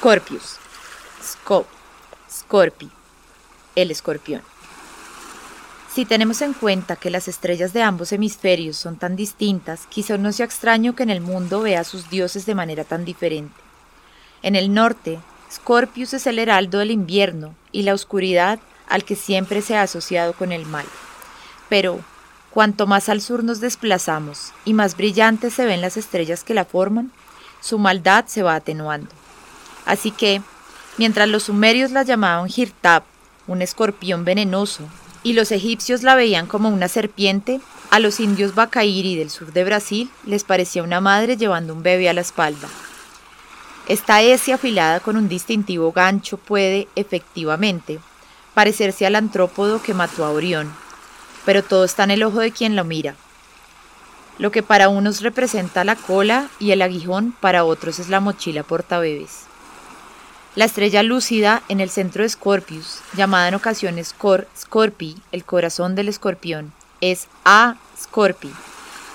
[0.00, 0.56] Scorpius.
[1.22, 1.66] Scop.
[2.32, 2.88] Scorpi.
[3.76, 4.40] El escorpión.
[5.92, 10.32] Si tenemos en cuenta que las estrellas de ambos hemisferios son tan distintas, quizá no
[10.32, 13.54] sea extraño que en el mundo vea a sus dioses de manera tan diferente.
[14.40, 15.18] En el norte,
[15.52, 18.58] Scorpius es el heraldo del invierno y la oscuridad
[18.88, 20.86] al que siempre se ha asociado con el mal.
[21.68, 22.00] Pero,
[22.48, 26.64] cuanto más al sur nos desplazamos y más brillantes se ven las estrellas que la
[26.64, 27.12] forman,
[27.60, 29.19] su maldad se va atenuando.
[29.90, 30.40] Así que,
[30.98, 33.02] mientras los sumerios la llamaban Hirtab,
[33.48, 34.84] un escorpión venenoso,
[35.24, 39.64] y los egipcios la veían como una serpiente, a los indios Bacairi del sur de
[39.64, 42.68] Brasil les parecía una madre llevando un bebé a la espalda.
[43.88, 47.98] Esta S afilada con un distintivo gancho puede, efectivamente,
[48.54, 50.72] parecerse al antrópodo que mató a Orión,
[51.44, 53.16] pero todo está en el ojo de quien lo mira.
[54.38, 58.62] Lo que para unos representa la cola y el aguijón, para otros es la mochila
[58.62, 59.49] portabebes.
[60.56, 65.94] La estrella lúcida en el centro de Scorpius, llamada en ocasiones Cor Scorpi, el corazón
[65.94, 68.50] del escorpión, es A Scorpi,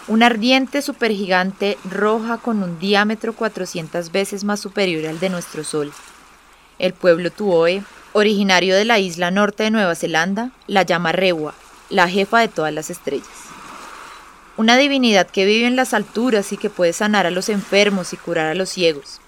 [0.07, 5.91] una ardiente supergigante roja con un diámetro 400 veces más superior al de nuestro Sol.
[6.79, 7.83] El pueblo Tuoe,
[8.13, 11.53] originario de la isla norte de Nueva Zelanda, la llama Rewa,
[11.89, 13.27] la jefa de todas las estrellas.
[14.55, 18.17] Una divinidad que vive en las alturas y que puede sanar a los enfermos y
[18.17, 19.19] curar a los ciegos.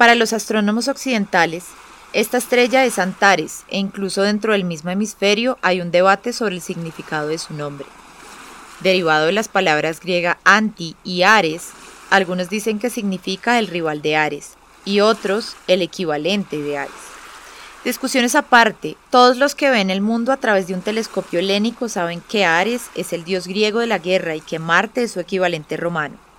[0.00, 1.66] Para los astrónomos occidentales,
[2.14, 6.62] esta estrella es Antares e incluso dentro del mismo hemisferio hay un debate sobre el
[6.62, 7.84] significado de su nombre.
[8.80, 11.68] Derivado de las palabras griega anti y Ares,
[12.08, 14.54] algunos dicen que significa el rival de Ares
[14.86, 16.94] y otros el equivalente de Ares.
[17.84, 22.22] Discusiones aparte, todos los que ven el mundo a través de un telescopio helénico saben
[22.26, 25.76] que Ares es el dios griego de la guerra y que Marte es su equivalente
[25.76, 26.29] romano.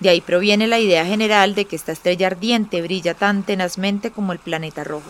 [0.00, 4.32] De ahí proviene la idea general de que esta estrella ardiente brilla tan tenazmente como
[4.32, 5.08] el planeta rojo.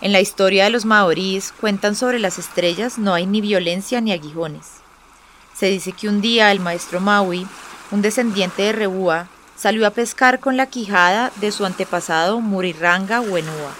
[0.00, 4.12] En la historia de los maoríes cuentan sobre las estrellas no hay ni violencia ni
[4.12, 4.66] aguijones.
[5.54, 7.48] Se dice que un día el maestro Maui,
[7.90, 13.74] un descendiente de Rebúa, salió a pescar con la quijada de su antepasado Muriranga Wenua.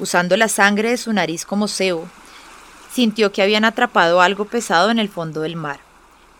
[0.00, 2.08] Usando la sangre de su nariz como cebo,
[2.92, 5.87] sintió que habían atrapado algo pesado en el fondo del mar.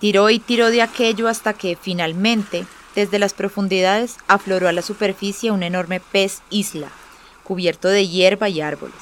[0.01, 5.51] Tiró y tiró de aquello hasta que, finalmente, desde las profundidades afloró a la superficie
[5.51, 6.89] un enorme pez isla,
[7.45, 8.97] cubierto de hierba y árboles.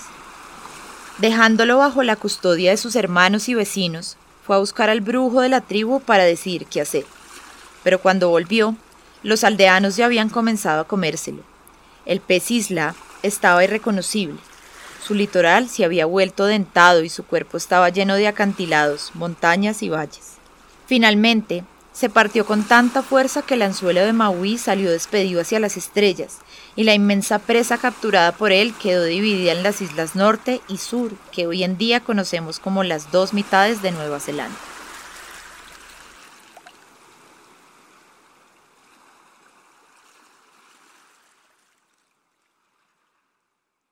[1.18, 5.48] Dejándolo bajo la custodia de sus hermanos y vecinos, fue a buscar al brujo de
[5.48, 7.04] la tribu para decir qué hacer.
[7.82, 8.76] Pero cuando volvió,
[9.22, 11.42] los aldeanos ya habían comenzado a comérselo.
[12.04, 14.38] El pez isla estaba irreconocible.
[15.02, 19.88] Su litoral se había vuelto dentado y su cuerpo estaba lleno de acantilados, montañas y
[19.88, 20.36] valles.
[20.86, 25.76] Finalmente, se partió con tanta fuerza que el anzuelo de Maui salió despedido hacia las
[25.76, 26.38] estrellas,
[26.76, 31.12] y la inmensa presa capturada por él quedó dividida en las islas norte y sur,
[31.32, 34.56] que hoy en día conocemos como las dos mitades de Nueva Zelanda.